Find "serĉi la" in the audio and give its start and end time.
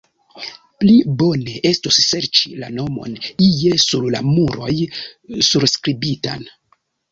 2.05-2.71